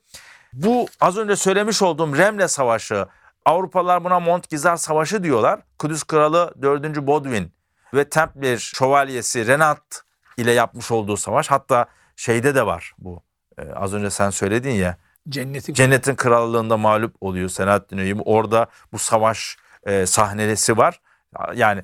[0.52, 3.06] bu az önce söylemiş olduğum Remle Savaşı,
[3.44, 5.60] Avrupalılar buna Montgizar Savaşı diyorlar.
[5.78, 6.96] Kudüs Kralı 4.
[6.96, 7.52] Bodwin
[7.94, 10.02] ve Templar Şövalyesi Renat
[10.36, 11.50] ile yapmış olduğu savaş.
[11.50, 13.22] Hatta şeyde de var bu.
[13.58, 14.96] E, az önce sen söyledin ya.
[15.28, 18.22] Cennetin Cennetin krallığında mağlup oluyor Selahaddin Eyyubi.
[18.24, 19.56] Orada bu savaş
[19.86, 21.00] e, sahnesi var.
[21.54, 21.82] Yani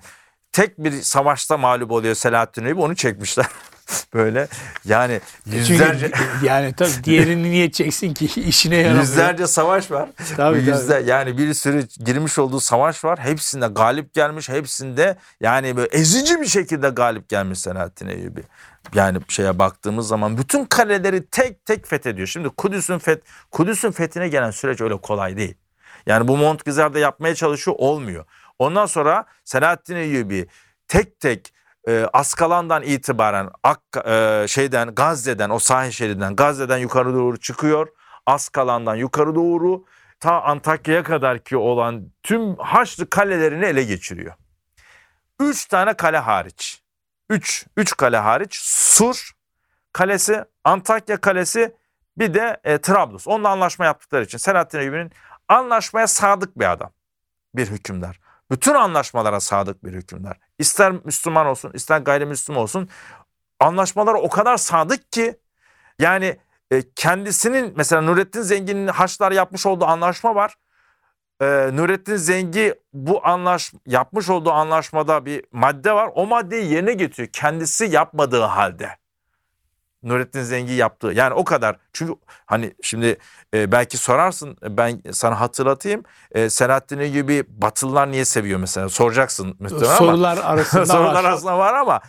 [0.53, 3.47] tek bir savaşta mağlup oluyor Selahaddin Eyyubi onu çekmişler.
[4.15, 4.49] Böyle
[4.85, 9.03] yani yüzlerce Çünkü yani tabii diğerini niye çeksin ki işine yaramıyor.
[9.03, 10.09] yüzlerce savaş var.
[10.37, 13.19] Tabii, yüzde yani bir sürü girmiş olduğu savaş var.
[13.19, 14.49] Hepsinde galip gelmiş.
[14.49, 18.43] Hepsinde yani böyle ezici bir şekilde galip gelmiş Selahaddin Eyyubi.
[18.95, 22.27] Yani şeye baktığımız zaman bütün kaleleri tek tek fethediyor.
[22.27, 25.55] Şimdi Kudüs'ün feth Kudüs'ün fethine gelen süreç öyle kolay değil.
[26.07, 28.25] Yani bu Montgizar'da yapmaya çalışıyor olmuyor.
[28.59, 30.47] Ondan sonra Selahaddin Eyyubi
[30.89, 31.53] tek tek
[31.89, 37.89] e, Askalan'dan itibaren Ak, e, şeyden Gazze'den o sahil şeridinden Gazze'den yukarı doğru çıkıyor.
[38.27, 39.85] Askalan'dan yukarı doğru
[40.21, 44.35] ta Antakya'ya kadar ki olan tüm Haçlı kalelerini ele geçiriyor.
[45.41, 46.83] Üç tane kale hariç.
[47.31, 49.33] Üç, üç kale hariç Sur
[49.93, 51.75] kalesi, Antakya kalesi
[52.19, 53.29] bir de e, Trablus.
[53.29, 55.13] Onunla anlaşma yaptıkları için Selahaddin Eyyubi'nin
[55.49, 56.93] anlaşmaya sadık bir adam.
[57.55, 58.21] Bir hükümdar.
[58.51, 60.48] Bütün anlaşmalara sadık bir hükümdar.
[60.59, 62.89] İster Müslüman olsun, ister gayrimüslim olsun
[63.61, 65.39] anlaşmalara o kadar sadık ki
[65.99, 66.37] yani
[66.71, 70.55] e, kendisinin mesela Nurettin Zengin'in Haçlar yapmış olduğu anlaşma var.
[71.41, 76.11] E, Nurettin Zengi bu anlaş yapmış olduğu anlaşmada bir madde var.
[76.15, 78.98] O maddeyi yerine getiriyor kendisi yapmadığı halde.
[80.03, 81.07] Nurettin Zengi yaptığı.
[81.07, 81.77] Yani o kadar.
[81.93, 82.15] Çünkü
[82.47, 83.19] hani şimdi
[83.55, 86.03] e, belki sorarsın ben sana hatırlatayım.
[86.33, 88.89] E, Selahaddin Eyyubi Batılılar niye seviyor mesela?
[88.89, 89.97] Soracaksın muhtemelen ama.
[89.97, 91.25] Sorular arasında Sorular var.
[91.25, 92.01] arasında var ama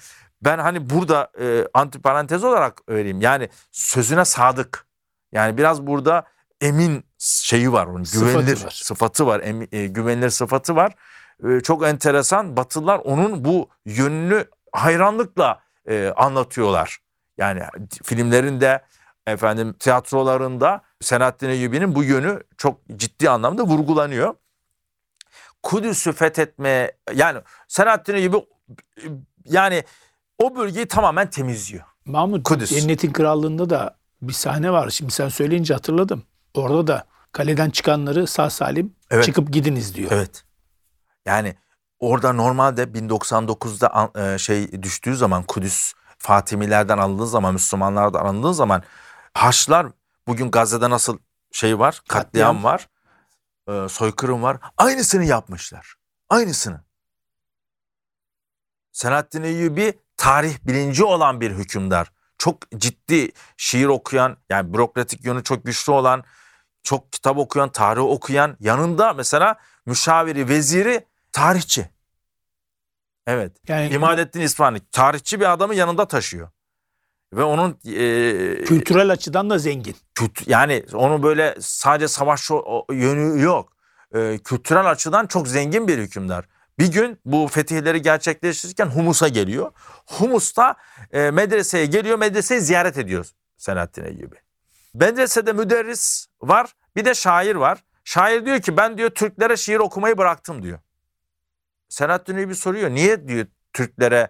[0.42, 3.22] ben hani burada e, antiparantez olarak vereyim.
[3.22, 4.86] Yani sözüne sadık.
[5.32, 6.24] Yani biraz burada
[6.62, 8.72] emin şeyi var onun Sıfatı güvenilir var.
[8.84, 9.40] sıfatı var.
[9.40, 10.94] emi- e, güvenilir sıfatı var.
[11.50, 12.58] E, çok enteresan.
[12.58, 16.98] Batılılar onun bu yönünü hayranlıkla e, anlatıyorlar.
[17.40, 17.62] Yani
[18.04, 18.82] filmlerinde
[19.28, 24.36] efendim tiyatrolarında Selahaddin Eyyubi'nin bu yönü çok ciddi anlamda vurgulanıyor.
[25.64, 28.38] Kudüs'ü fethetmeye yani Selahaddin Eyyubi
[29.46, 29.84] yani
[30.38, 31.84] o bölgeyi tamamen temizliyor.
[32.06, 32.70] Mahmut Kudüs.
[32.70, 34.90] Cennetin Krallığı'nda da bir sahne var.
[34.90, 36.24] Şimdi sen söyleyince hatırladım.
[36.54, 39.26] Orada da kaleden çıkanları sağ salim Evet.
[39.26, 40.12] çıkıp gidiniz diyor.
[40.14, 40.44] Evet.
[41.26, 41.56] Yani
[42.00, 48.84] orada normalde 1099'da an- e, şey düştüğü zaman Kudüs Fatimilerden alındığı zaman Müslümanlardan alındığı zaman
[49.34, 49.88] Haçlar
[50.28, 51.18] bugün Gazze'de nasıl
[51.52, 52.64] şey var katliam, Katliam.
[52.64, 52.90] var
[53.86, 55.96] e, soykırım var aynısını yapmışlar.
[56.30, 56.82] Aynısını.
[58.92, 62.12] Selahaddin Eyyubi tarih bilinci olan bir hükümdar.
[62.38, 66.24] Çok ciddi şiir okuyan yani bürokratik yönü çok güçlü olan
[66.84, 69.56] çok kitap okuyan, tarih okuyan yanında mesela
[69.86, 71.90] müşaviri, veziri tarihçi.
[73.30, 73.52] Evet.
[73.68, 76.50] Yani İmadettin İsfahani tarihçi bir adamı yanında taşıyor.
[77.34, 79.96] Ve onun e, kültürel açıdan da zengin.
[80.16, 83.74] kült- yani onu böyle sadece o yönü yok.
[84.16, 86.46] E, kültürel açıdan çok zengin bir hükümdar.
[86.80, 89.72] Bir gün bu fetihleri gerçekleştirirken Humus'a geliyor.
[90.06, 90.76] Humus'ta
[91.12, 93.26] e, medreseye geliyor, medreseyi ziyaret ediyor
[93.58, 94.36] Selahaddin Eyyubi.
[94.94, 97.84] Medresede müderris var, bir de şair var.
[98.04, 100.80] Şair diyor ki ben diyor Türklere şiir okumayı bıraktım diyor.
[101.90, 104.28] Selahaddin Eyyubi soruyor niye diyor Türklere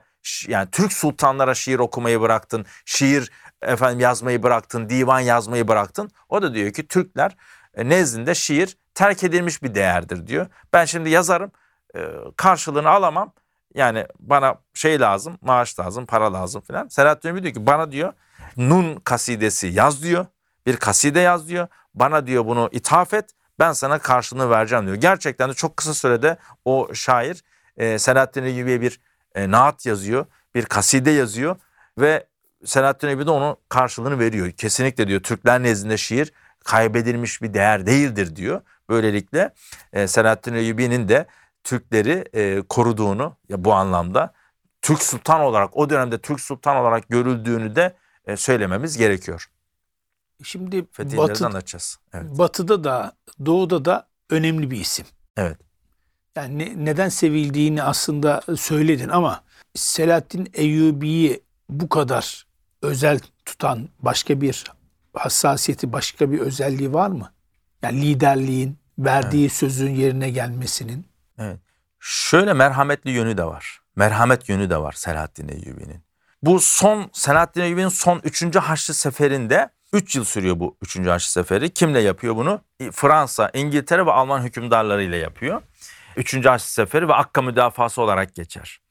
[0.47, 6.11] yani Türk sultanlara şiir okumayı bıraktın, şiir efendim yazmayı bıraktın, divan yazmayı bıraktın.
[6.29, 7.37] O da diyor ki Türkler
[7.73, 10.47] e, nezdinde şiir terk edilmiş bir değerdir diyor.
[10.73, 11.51] Ben şimdi yazarım,
[11.95, 11.99] e,
[12.37, 13.33] karşılığını alamam.
[13.75, 16.87] Yani bana şey lazım, maaş lazım, para lazım filan.
[16.87, 18.13] Selahattin Ünlü diyor ki bana diyor
[18.57, 20.25] Nun kasidesi yaz diyor.
[20.65, 21.67] Bir kaside yaz diyor.
[21.93, 23.29] Bana diyor bunu ithaf et.
[23.59, 24.97] Ben sana karşılığını vereceğim diyor.
[24.97, 27.43] Gerçekten de çok kısa sürede o şair
[27.79, 28.99] e, Selahattin Eyyubi'ye bir
[29.35, 30.25] e, naat yazıyor.
[30.55, 31.55] Bir kaside yazıyor
[31.97, 32.27] ve
[32.65, 34.51] Selahattin Eyyubi de onun karşılığını veriyor.
[34.51, 38.61] Kesinlikle diyor Türkler nezdinde şiir kaybedilmiş bir değer değildir diyor.
[38.89, 39.53] Böylelikle
[39.93, 41.27] e, Selahattin Eyyubi'nin de
[41.63, 44.33] Türkleri e, koruduğunu ya bu anlamda
[44.81, 49.49] Türk Sultan olarak o dönemde Türk Sultan olarak görüldüğünü de e, söylememiz gerekiyor.
[50.43, 51.99] Şimdi batı, anlatacağız.
[52.13, 52.25] Evet.
[52.37, 53.13] batıda da
[53.45, 55.05] doğuda da önemli bir isim.
[55.37, 55.57] Evet.
[56.35, 59.43] Yani ne- neden sevildiğini aslında söyledin ama
[59.75, 62.45] Selahattin Eyyubi'yi bu kadar
[62.81, 64.63] özel tutan başka bir
[65.13, 67.31] hassasiyeti, başka bir özelliği var mı?
[67.81, 71.05] Yani liderliğin, verdiği sözün yerine gelmesinin.
[71.99, 73.79] Şöyle merhametli yönü de var.
[73.95, 76.03] Merhamet yönü de var Selahattin Eyyubi'nin.
[76.43, 78.55] Bu son Selahattin Eyyubi'nin son 3.
[78.55, 80.99] Haçlı Seferi'nde 3 yıl sürüyor bu 3.
[81.07, 81.69] Haçlı Seferi.
[81.69, 82.61] Kimle yapıyor bunu?
[82.91, 85.61] Fransa, İngiltere ve Alman hükümdarlarıyla yapıyor.
[86.15, 86.45] 3.
[86.45, 88.81] Haçlı Seferi ve Akka müdafası olarak geçer.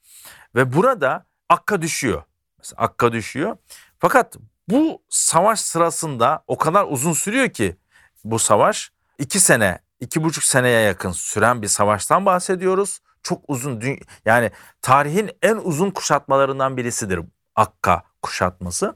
[0.55, 2.23] Ve burada Akka düşüyor.
[2.57, 3.57] Mesela Akka düşüyor.
[3.99, 7.77] Fakat bu savaş sırasında o kadar uzun sürüyor ki
[8.23, 12.99] bu savaş iki sene, iki buçuk seneye yakın süren bir savaştan bahsediyoruz.
[13.23, 13.81] Çok uzun,
[14.25, 14.51] yani
[14.81, 17.19] tarihin en uzun kuşatmalarından birisidir
[17.55, 18.95] Akka kuşatması.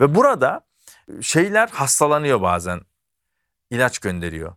[0.00, 0.60] Ve burada
[1.20, 2.80] şeyler hastalanıyor bazen.
[3.70, 4.54] ilaç gönderiyor.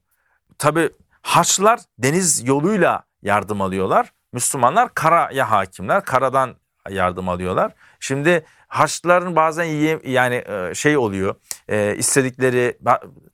[0.57, 0.89] Tabi
[1.23, 4.13] Haçlılar deniz yoluyla yardım alıyorlar.
[4.33, 6.05] Müslümanlar karaya hakimler.
[6.05, 6.55] Karadan
[6.89, 7.73] yardım alıyorlar.
[7.99, 11.35] Şimdi Haçlıların bazen yiye, yani e, şey oluyor.
[11.69, 12.77] E, istedikleri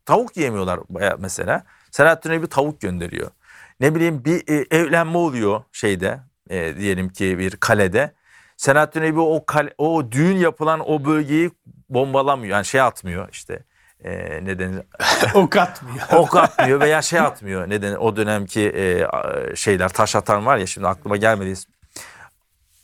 [0.06, 0.80] tavuk yiyemiyorlar
[1.20, 1.64] mesela.
[1.92, 3.32] Selahattin Eyyubi tavuk gönderiyor.
[3.80, 8.14] Ne bileyim bir e, evlenme oluyor şeyde e, diyelim ki bir kalede.
[8.58, 11.52] Selahattin Eyyubi o kale, o düğün yapılan o bölgeyi
[11.90, 12.56] bombalamıyor.
[12.56, 13.64] Yani şey atmıyor işte.
[14.04, 14.84] E, ne denir?
[15.34, 16.08] ok atmıyor.
[16.14, 17.70] ok atmıyor veya şey atmıyor.
[17.70, 19.08] Neden o dönemki e,
[19.56, 21.54] şeyler taş atan var ya şimdi aklıma gelmedi.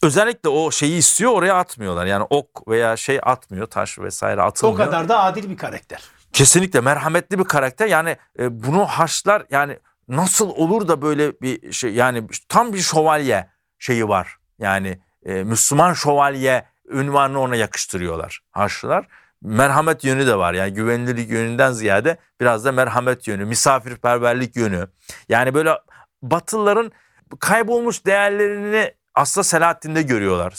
[0.04, 2.06] Özellikle o şeyi istiyor oraya atmıyorlar.
[2.06, 4.86] Yani ok veya şey atmıyor taş vesaire o atılmıyor.
[4.86, 6.02] kadar da adil bir karakter.
[6.34, 7.88] Kesinlikle merhametli bir karakter.
[7.88, 13.50] Yani e, bunu Haçlar yani nasıl olur da böyle bir şey yani tam bir şövalye
[13.80, 14.38] şeyi var.
[14.60, 19.08] Yani e, Müslüman şövalye ünvanını ona yakıştırıyorlar Haçlılar.
[19.46, 20.54] Merhamet yönü de var.
[20.54, 24.88] Yani güvenilirlik yönünden ziyade biraz da merhamet yönü, misafirperverlik yönü.
[25.30, 25.78] Yani böyle
[26.22, 26.92] Batılıların
[27.40, 30.54] kaybolmuş değerlerini aslında Selahattin'de görüyorlar.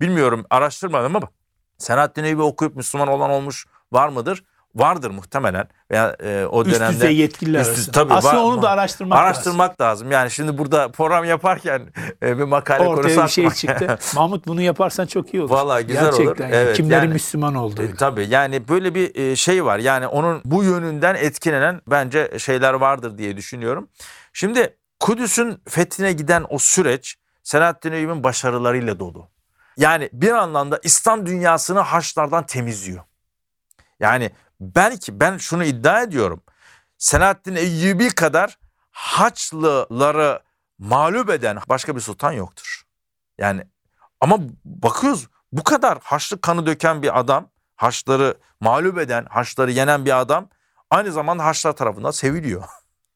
[0.00, 1.28] Bilmiyorum araştırmadım ama
[1.78, 4.44] Selahattin Eyyubi okuyup Müslüman olan olmuş var mıdır?
[4.76, 5.68] Vardır muhtemelen.
[5.90, 7.92] Veya e, o Üst dönemde düzey yetkililer Üst- arasında.
[7.92, 9.26] tabii, Aslında var- onu da araştırmak, lazım.
[9.26, 10.10] araştırmak lazım.
[10.10, 11.82] Yani şimdi burada program yaparken
[12.22, 13.98] e, bir makale konusu Ortaya bir şey çıktı.
[14.14, 15.50] Mahmut bunu yaparsan çok iyi olur.
[15.50, 16.16] Vallahi güzel olur.
[16.18, 16.54] Gerçekten yani.
[16.56, 17.82] Evet, Kimlerin yani- Müslüman olduğu.
[17.82, 19.78] E, tabii yani böyle bir e, şey var.
[19.78, 23.88] Yani onun bu yönünden etkilenen bence şeyler vardır diye düşünüyorum.
[24.32, 29.28] Şimdi Kudüs'ün fethine giden o süreç Selahaddin Eyyubi'nin başarılarıyla dolu.
[29.76, 33.02] Yani bir anlamda İslam dünyasını Haçlardan temizliyor.
[34.00, 36.42] Yani belki ben şunu iddia ediyorum.
[36.98, 38.58] Selahaddin Eyyubi kadar
[38.90, 40.42] Haçlıları
[40.78, 42.82] mağlup eden başka bir sultan yoktur.
[43.38, 43.66] Yani
[44.20, 50.20] ama bakıyoruz bu kadar Haçlı kanı döken bir adam, Haçları mağlup eden, Haçları yenen bir
[50.20, 50.48] adam
[50.90, 52.64] aynı zamanda Haçlar tarafından seviliyor.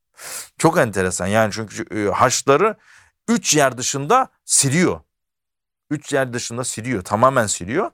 [0.59, 2.77] Çok enteresan yani çünkü e, Haçları
[3.29, 5.01] üç yer dışında siliyor.
[5.91, 7.91] Üç yer dışında siliyor, tamamen siliyor.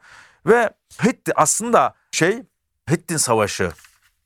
[0.47, 0.71] Ve
[1.05, 2.43] Hitti aslında şey
[2.91, 3.73] Hittin Savaşı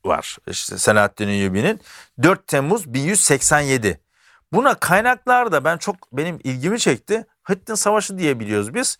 [0.04, 1.80] var işte Selahaddin Eyyubi'nin
[2.22, 4.00] 4 Temmuz 1187.
[4.52, 7.26] Buna kaynaklarda ben çok benim ilgimi çekti.
[7.50, 8.98] Hittin Savaşı diye biliyoruz biz.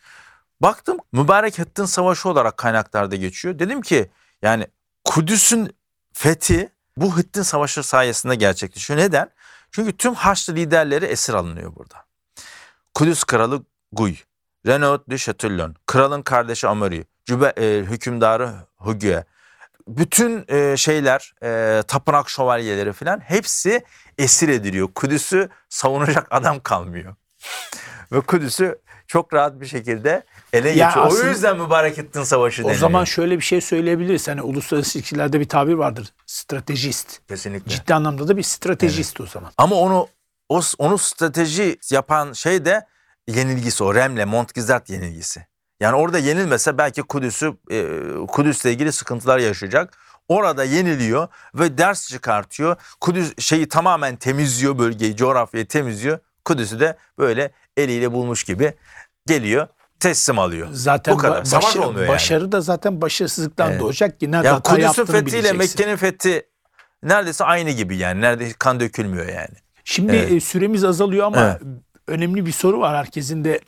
[0.61, 3.59] Baktım mübarek Hittin Savaşı olarak kaynaklarda geçiyor.
[3.59, 4.11] Dedim ki
[4.43, 4.67] yani
[5.05, 5.77] Kudüs'ün
[6.13, 9.01] fethi bu Hittin Savaşı sayesinde gerçekleşiyor.
[9.01, 9.31] Neden?
[9.71, 12.05] Çünkü tüm Haçlı liderleri esir alınıyor burada.
[12.95, 14.15] Kudüs Kralı Guy,
[14.67, 19.25] Renaud de Chatillon, kralın kardeşi Amari, Cübe, e, hükümdarı Hugue,
[19.97, 23.85] bütün e, şeyler, e, tapınak şövalyeleri falan hepsi
[24.19, 24.89] esir ediliyor.
[24.95, 27.15] Kudüs'ü savunacak adam kalmıyor.
[28.13, 30.23] Ve Kudüs'ü çok rahat bir şekilde
[30.53, 31.07] ele Ya geçiyor.
[31.07, 32.81] aslında- o yüzden Mübarek Hittin Savaşı O deniyor.
[32.81, 34.29] zaman şöyle bir şey söyleyebiliriz.
[34.29, 36.09] Hani uluslararası ilişkilerde bir tabir vardır.
[36.27, 37.29] Stratejist.
[37.29, 37.71] Kesinlikle.
[37.71, 39.53] Ciddi anlamda da bir stratejist o zaman.
[39.59, 40.09] Ama onu
[40.49, 42.87] o onu strateji yapan şey de
[43.29, 45.47] yenilgisi o Remle Montgizat yenilgisi.
[45.81, 47.85] Yani orada yenilmese belki Kudüs'ü e,
[48.29, 49.99] Kudüs'le ilgili sıkıntılar yaşayacak.
[50.29, 52.77] Orada yeniliyor ve ders çıkartıyor.
[53.01, 56.19] Kudüs şeyi tamamen temizliyor bölgeyi, coğrafyayı temizliyor.
[56.45, 58.75] Kudüs'ü de böyle eliyle bulmuş gibi
[59.27, 59.67] geliyor,
[60.01, 60.69] teslim alıyor.
[60.73, 61.43] Zaten Bu kadar.
[61.43, 62.15] ba- Savaş başarı- olmuyor yani.
[62.15, 63.81] başarı da zaten başarısızlıktan Evet.
[63.81, 65.53] doğacak ki nerede Ya hata Kudüs'ün fethiyle.
[65.53, 66.47] Mekke'nin fethi
[67.03, 68.21] neredeyse aynı gibi yani.
[68.21, 69.55] Neredeyse kan dökülmüyor yani.
[69.85, 70.33] Şimdi Evet.
[70.33, 71.63] e, süremiz azalıyor ama Evet.
[72.09, 73.61] önemli bir soru var herkesin de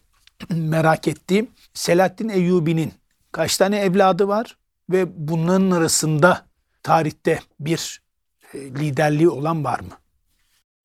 [0.51, 1.51] merak ettiğim.
[1.75, 2.93] Selahaddin Eyyubi'nin
[3.33, 4.57] kaç tane evladı var
[4.91, 6.47] ve bunların arasında
[6.83, 8.03] tarihte bir
[8.55, 9.99] e, liderliği olan var mı?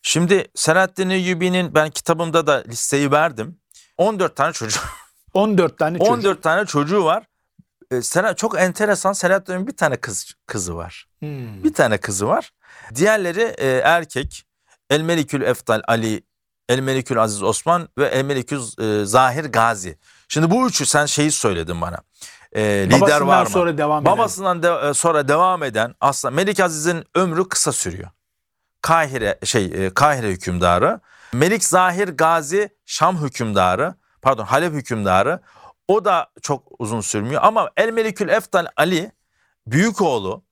[0.01, 3.57] Şimdi Selahaddin Eyyubi'nin ben kitabımda da listeyi verdim.
[3.97, 4.83] 14 tane çocuk
[5.33, 6.13] 14 tane çocuk.
[6.13, 7.23] 14 tane çocuğu var.
[7.91, 11.07] Ee, Sela- çok enteresan Selahaddin Eyyubi'nin bir tane kız kızı var.
[11.19, 11.63] Hmm.
[11.63, 12.51] Bir tane kızı var.
[12.95, 14.43] Diğerleri e, erkek.
[14.89, 16.23] El Melikül Eftal Ali,
[16.69, 18.59] El Melikül Aziz Osman ve El Melikül
[19.01, 19.97] e, Zahir Gazi.
[20.27, 21.97] Şimdi bu üçü sen şeyi söyledin bana.
[22.53, 23.49] E, lider Babasından var mı?
[23.49, 24.13] sonra devam eden.
[24.13, 28.09] Babasından de- e, sonra devam eden aslında Melik Aziz'in ömrü kısa sürüyor.
[28.81, 30.99] Kahire şey e, Kahire hükümdarı,
[31.33, 35.39] Melik Zahir Gazi Şam hükümdarı, pardon Halep hükümdarı.
[35.87, 39.11] O da çok uzun sürmüyor ama El Melikül Eftal Ali
[39.67, 40.43] büyük oğlu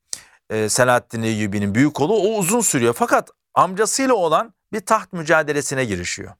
[0.68, 2.94] Selahaddin Eyyubi'nin büyük oğlu o uzun sürüyor.
[2.98, 6.32] Fakat amcasıyla olan bir taht mücadelesine girişiyor.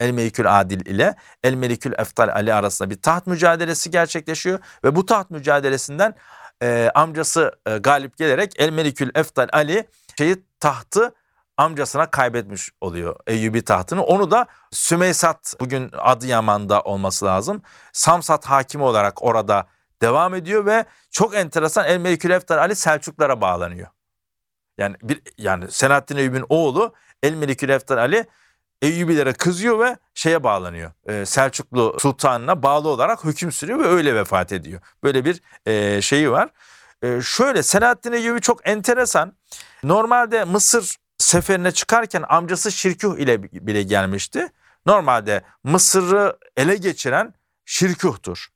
[0.00, 5.06] El Melikül Adil ile El Melikül Eftal Ali arasında bir taht mücadelesi gerçekleşiyor ve bu
[5.06, 6.14] taht mücadelesinden
[6.62, 9.86] e, amcası e, galip gelerek El Melikül Eftal Ali
[10.18, 11.14] şeyi tahtı
[11.56, 14.02] amcasına kaybetmiş oluyor Eyyubi tahtını.
[14.02, 17.62] Onu da Sümeysat bugün Adıyaman'da olması lazım.
[17.92, 19.66] Samsat hakimi olarak orada
[20.02, 23.88] devam ediyor ve çok enteresan El Melikül Eftal Ali Selçuklara bağlanıyor.
[24.78, 28.26] Yani bir yani Selahaddin Eyyubi'nin oğlu El Melikül Eftal Ali
[28.82, 30.92] Eyyubilere kızıyor ve şeye bağlanıyor.
[31.06, 34.80] Ee, Selçuklu sultanına bağlı olarak hüküm sürüyor ve öyle vefat ediyor.
[35.02, 36.48] Böyle bir e, şeyi var.
[37.02, 39.32] E, şöyle Selahaddin Eyyubi çok enteresan.
[39.84, 44.48] Normalde Mısır seferine çıkarken amcası Şirkuh ile bile gelmişti.
[44.86, 47.34] Normalde Mısır'ı ele geçiren
[47.64, 48.48] Şirkuh'tur.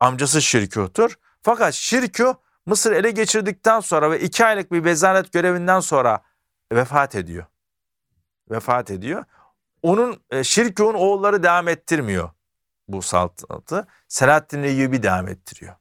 [0.00, 1.18] Amcası Şirkuh'tur.
[1.42, 2.34] Fakat Şirkuh
[2.66, 6.20] Mısır ele geçirdikten sonra ve iki aylık bir vezaret görevinden sonra
[6.72, 7.44] vefat ediyor.
[8.50, 9.24] Vefat ediyor.
[9.82, 12.30] Onun e, Şirkuh'un oğulları devam ettirmiyor
[12.88, 13.86] bu saltanatı.
[14.08, 15.74] Selahaddin Eyyubi devam ettiriyor.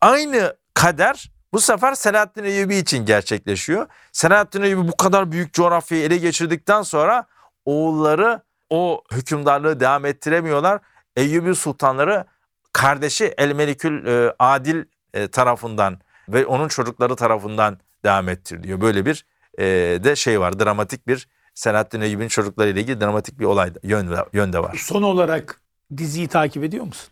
[0.00, 3.86] Aynı kader bu sefer Selahaddin Eyyubi için gerçekleşiyor.
[4.12, 7.26] Selahaddin Eyyubi bu kadar büyük coğrafyayı ele geçirdikten sonra
[7.64, 10.80] oğulları o hükümdarlığı devam ettiremiyorlar.
[11.16, 12.24] Eyyubi sultanları
[12.72, 18.80] kardeşi El Melikül e, Adil e, tarafından ve onun çocukları tarafından devam ettiriliyor.
[18.80, 19.26] Böyle bir
[19.58, 19.64] e,
[20.04, 24.76] de şey var dramatik bir Selahaddin Eyyubi'nin çocuklarıyla ilgili dramatik bir olay yön, yönde var.
[24.84, 25.60] Son olarak
[25.96, 27.08] diziyi takip ediyor musun?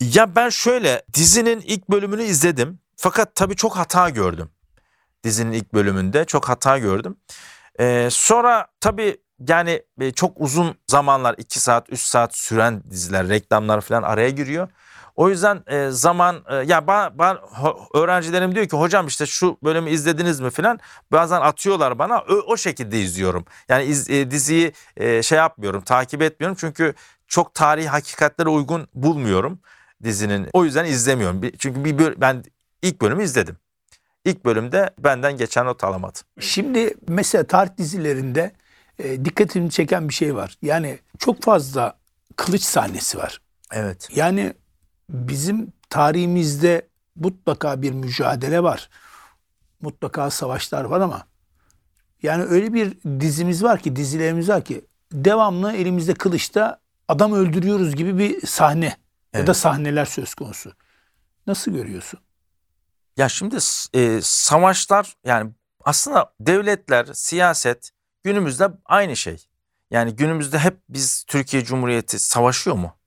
[0.00, 2.78] Ya ben şöyle dizinin ilk bölümünü izledim.
[2.96, 4.50] Fakat tabii çok hata gördüm.
[5.24, 7.16] Dizinin ilk bölümünde çok hata gördüm.
[7.80, 9.16] Ee, sonra tabii
[9.48, 14.68] yani e, çok uzun zamanlar 2 saat 3 saat süren diziler reklamlar falan araya giriyor.
[15.18, 17.36] O yüzden e, zaman e, ya ben, ben
[17.94, 20.80] öğrencilerim diyor ki hocam işte şu bölümü izlediniz mi falan
[21.12, 23.44] bazen atıyorlar bana o, o şekilde izliyorum.
[23.68, 26.94] Yani iz- e, diziyi e, şey yapmıyorum takip etmiyorum çünkü
[27.28, 29.58] çok tarihi hakikatlere uygun bulmuyorum
[30.02, 30.48] dizinin.
[30.52, 31.42] O yüzden izlemiyorum.
[31.58, 32.44] Çünkü bir böl- ben
[32.82, 33.56] ilk bölümü izledim.
[34.24, 36.22] İlk bölümde benden geçen not alamadım.
[36.40, 38.52] Şimdi mesela tarih dizilerinde
[38.98, 40.56] e, dikkatimi çeken bir şey var.
[40.62, 41.98] Yani çok fazla
[42.36, 43.40] kılıç sahnesi var.
[43.72, 44.08] Evet.
[44.14, 44.52] Yani
[45.10, 48.90] bizim tarihimizde mutlaka bir mücadele var.
[49.80, 51.26] Mutlaka savaşlar var ama
[52.22, 58.18] yani öyle bir dizimiz var ki, dizilerimiz var ki devamlı elimizde kılıçta adam öldürüyoruz gibi
[58.18, 58.96] bir sahne ya
[59.34, 59.46] Evet.
[59.46, 60.72] da sahneler söz konusu.
[61.46, 62.20] Nasıl görüyorsun?
[63.16, 63.56] Ya şimdi
[63.94, 65.50] e, savaşlar yani
[65.84, 67.90] aslında devletler, siyaset
[68.24, 69.46] günümüzde aynı şey.
[69.90, 72.97] Yani günümüzde hep biz Türkiye Cumhuriyeti savaşıyor mu?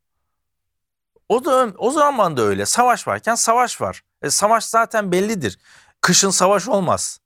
[1.32, 2.66] O da o zaman da öyle.
[2.66, 4.02] Savaş varken savaş var.
[4.22, 5.60] E, savaş zaten bellidir.
[6.02, 7.20] Kışın savaş olmaz.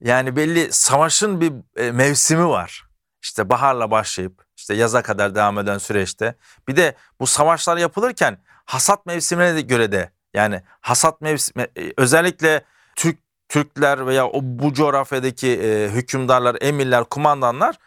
[0.00, 2.84] Yani belli savaşın bir e, mevsimi var.
[3.22, 6.34] İşte baharla başlayıp işte yaza kadar devam eden süreçte.
[6.68, 12.64] Bir de bu savaşlar yapılırken hasat mevsimine de göre de yani hasat mevsimi e, özellikle
[12.96, 13.18] Türk
[13.48, 17.78] Türkler veya o bu coğrafyadaki e, hükümdarlar, emirler, kumandanlar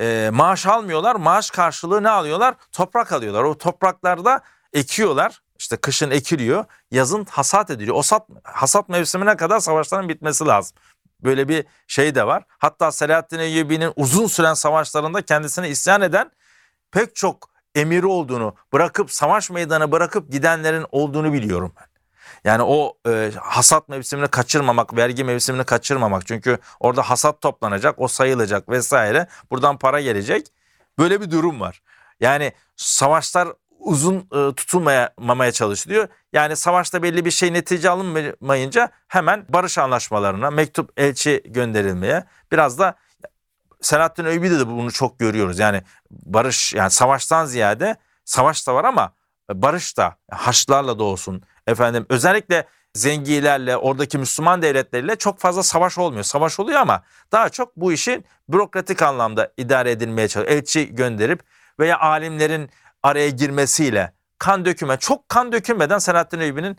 [0.00, 1.16] e, maaş almıyorlar.
[1.16, 2.54] Maaş karşılığı ne alıyorlar?
[2.72, 3.42] Toprak alıyorlar.
[3.42, 4.42] O topraklarda
[4.72, 5.42] ekiyorlar.
[5.58, 7.96] İşte kışın ekiliyor, yazın hasat ediliyor.
[7.96, 10.76] O sat, hasat mevsimine kadar savaşların bitmesi lazım.
[11.20, 12.44] Böyle bir şey de var.
[12.58, 16.30] Hatta Selahaddin Eyyubi'nin uzun süren savaşlarında kendisine isyan eden
[16.90, 21.86] pek çok emiri olduğunu bırakıp savaş meydanı bırakıp gidenlerin olduğunu biliyorum ben.
[22.44, 26.26] Yani o e, hasat mevsimini kaçırmamak, vergi mevsimini kaçırmamak.
[26.26, 29.26] Çünkü orada hasat toplanacak, o sayılacak vesaire.
[29.50, 30.46] Buradan para gelecek.
[30.98, 31.82] Böyle bir durum var.
[32.20, 33.48] Yani savaşlar
[33.84, 36.08] uzun e, tutulmamaya çalışılıyor.
[36.32, 42.94] Yani savaşta belli bir şey netice alınmayınca hemen barış anlaşmalarına mektup elçi gönderilmeye biraz da
[43.80, 45.58] Selahattin Öybü'de de bunu çok görüyoruz.
[45.58, 49.12] Yani barış yani savaştan ziyade savaş da var ama
[49.50, 56.24] barış da Haçlılarla da olsun efendim özellikle zengilerle oradaki Müslüman devletleriyle çok fazla savaş olmuyor.
[56.24, 57.02] Savaş oluyor ama
[57.32, 60.58] daha çok bu işin bürokratik anlamda idare edilmeye çalışıyor.
[60.58, 61.40] Elçi gönderip
[61.80, 62.70] veya alimlerin
[63.02, 66.76] araya girmesiyle kan döküme çok kan dökülmeden Selahattin Eyyubi'nin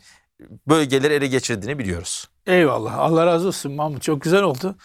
[0.68, 2.30] bölgeleri ele geçirdiğini biliyoruz.
[2.48, 3.00] Eyvallah.
[3.00, 4.02] Allah razı olsun Mahmut.
[4.02, 4.76] Çok güzel oldu.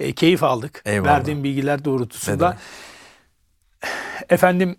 [0.00, 0.82] E, keyif aldık.
[0.84, 1.10] Eyvallah.
[1.10, 2.58] Verdiğim bilgiler doğrultusunda.
[4.28, 4.76] Efendim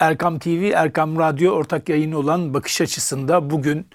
[0.00, 3.88] Erkam TV, Erkam Radyo ortak yayını olan Bakış Açısı'nda bugün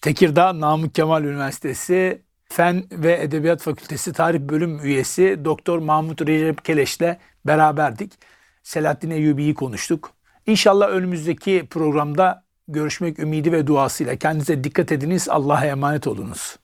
[0.00, 7.16] Tekirdağ Namık Kemal Üniversitesi Fen ve Edebiyat Fakültesi Tarih Bölüm üyesi Doktor Mahmut Recep Keleş'le
[7.44, 8.12] beraberdik.
[8.62, 10.17] Selahattin Eyyubi'yi konuştuk.
[10.48, 14.16] İnşallah önümüzdeki programda görüşmek ümidi ve duasıyla.
[14.16, 15.28] Kendinize dikkat ediniz.
[15.28, 16.56] Allah'a emanet olunuz.